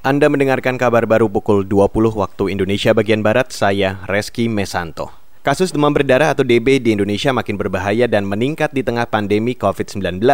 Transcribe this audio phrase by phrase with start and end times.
[0.00, 5.12] Anda mendengarkan kabar baru pukul 20 waktu Indonesia bagian Barat, saya Reski Mesanto.
[5.44, 10.24] Kasus demam berdarah atau DB di Indonesia makin berbahaya dan meningkat di tengah pandemi COVID-19.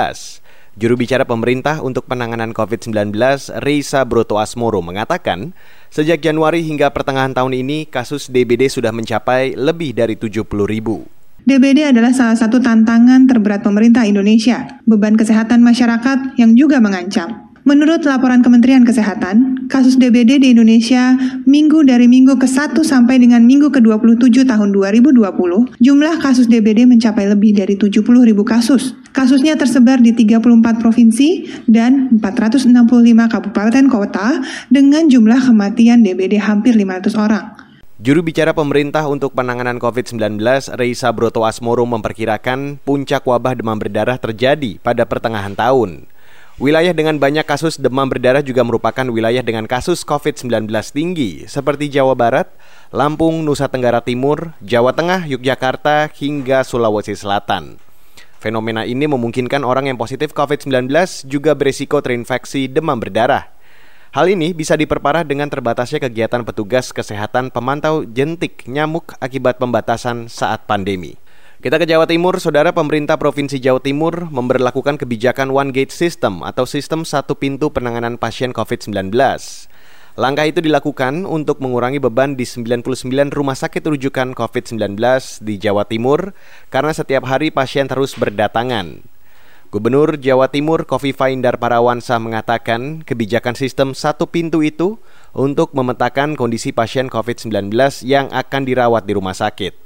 [0.78, 3.10] Juru bicara pemerintah untuk penanganan COVID-19,
[3.58, 5.50] Reisa Broto Asmoro, mengatakan,
[5.90, 11.10] sejak Januari hingga pertengahan tahun ini, kasus DBD sudah mencapai lebih dari 70 ribu.
[11.42, 17.46] DBD adalah salah satu tantangan terberat pemerintah Indonesia, beban kesehatan masyarakat yang juga mengancam.
[17.66, 21.14] Menurut laporan Kementerian Kesehatan, kasus DBD di Indonesia
[21.44, 25.22] minggu dari minggu ke-1 sampai dengan minggu ke-27 tahun 2020,
[25.78, 28.94] jumlah kasus DBD mencapai lebih dari 70 ribu kasus.
[29.10, 32.72] Kasusnya tersebar di 34 provinsi dan 465
[33.26, 34.40] kabupaten kota
[34.70, 37.44] dengan jumlah kematian DBD hampir 500 orang.
[37.96, 40.36] Juru bicara pemerintah untuk penanganan COVID-19,
[40.76, 46.04] Reisa Broto Asmoro memperkirakan puncak wabah demam berdarah terjadi pada pertengahan tahun.
[46.56, 52.16] Wilayah dengan banyak kasus demam berdarah juga merupakan wilayah dengan kasus COVID-19 tinggi, seperti Jawa
[52.16, 52.48] Barat,
[52.96, 57.76] Lampung, Nusa Tenggara Timur, Jawa Tengah, Yogyakarta, hingga Sulawesi Selatan.
[58.40, 60.88] Fenomena ini memungkinkan orang yang positif COVID-19
[61.28, 63.52] juga berisiko terinfeksi demam berdarah.
[64.16, 70.64] Hal ini bisa diperparah dengan terbatasnya kegiatan petugas kesehatan pemantau jentik nyamuk akibat pembatasan saat
[70.64, 71.20] pandemi.
[71.56, 76.68] Kita ke Jawa Timur, Saudara pemerintah Provinsi Jawa Timur memberlakukan kebijakan One Gate System atau
[76.68, 79.08] sistem satu pintu penanganan pasien COVID-19.
[80.20, 85.00] Langkah itu dilakukan untuk mengurangi beban di 99 rumah sakit rujukan COVID-19
[85.40, 86.36] di Jawa Timur
[86.68, 89.00] karena setiap hari pasien terus berdatangan.
[89.72, 95.00] Gubernur Jawa Timur Kofifa Indar Parawansa mengatakan kebijakan sistem satu pintu itu
[95.32, 97.72] untuk memetakan kondisi pasien COVID-19
[98.04, 99.85] yang akan dirawat di rumah sakit.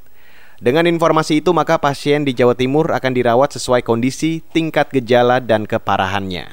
[0.61, 5.64] Dengan informasi itu, maka pasien di Jawa Timur akan dirawat sesuai kondisi, tingkat gejala, dan
[5.64, 6.53] keparahannya.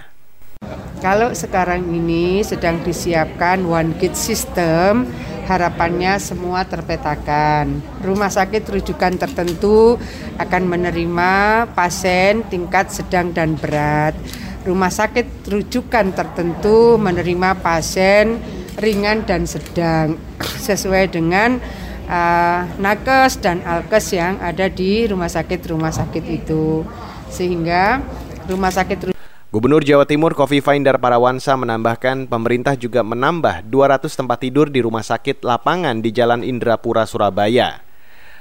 [1.04, 5.12] Kalau sekarang ini sedang disiapkan one kit system,
[5.52, 7.84] harapannya semua terpetakan.
[8.00, 10.00] Rumah sakit rujukan tertentu
[10.40, 11.32] akan menerima
[11.76, 14.16] pasien tingkat sedang dan berat.
[14.64, 18.40] Rumah sakit rujukan tertentu menerima pasien
[18.80, 20.16] ringan dan sedang
[20.68, 21.60] sesuai dengan
[22.08, 26.82] uh, nakes dan alkes yang ada di rumah sakit-rumah sakit itu
[27.28, 28.02] sehingga
[28.48, 29.14] rumah sakit
[29.48, 35.04] Gubernur Jawa Timur Kofifa Indar Parawansa menambahkan pemerintah juga menambah 200 tempat tidur di rumah
[35.04, 37.80] sakit lapangan di Jalan Indrapura Surabaya.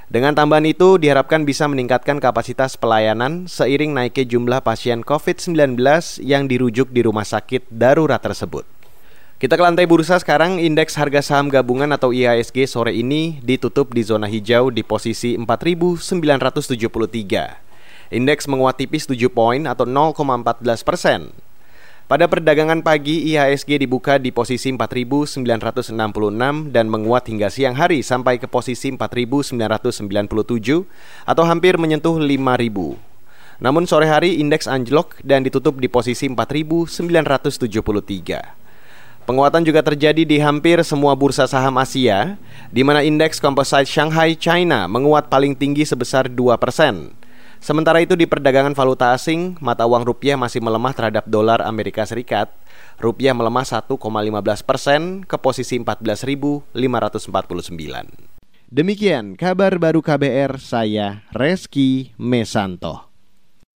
[0.07, 5.79] Dengan tambahan itu diharapkan bisa meningkatkan kapasitas pelayanan seiring naiknya jumlah pasien COVID-19
[6.23, 8.76] yang dirujuk di rumah sakit darurat tersebut.
[9.37, 14.01] Kita ke lantai bursa sekarang, indeks harga saham gabungan atau IHSG sore ini ditutup di
[14.01, 18.17] zona hijau di posisi 4.973.
[18.17, 21.29] Indeks menguat tipis 7 poin atau 0,14 persen.
[22.09, 25.93] Pada perdagangan pagi, IHSG dibuka di posisi 4.966
[26.73, 29.53] dan menguat hingga siang hari sampai ke posisi 4.997
[31.29, 33.61] atau hampir menyentuh 5.000.
[33.61, 38.65] Namun sore hari indeks anjlok dan ditutup di posisi 4.973.
[39.27, 42.39] Penguatan juga terjadi di hampir semua bursa saham Asia,
[42.71, 47.11] di mana indeks komposit Shanghai China menguat paling tinggi sebesar 2 persen.
[47.59, 52.47] Sementara itu di perdagangan valuta asing, mata uang rupiah masih melemah terhadap dolar Amerika Serikat.
[53.03, 53.99] Rupiah melemah 1,15
[54.63, 56.71] persen ke posisi 14.549.
[58.71, 63.06] Demikian kabar baru KBR, saya Reski Mesanto.